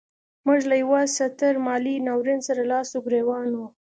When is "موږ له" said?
0.45-0.75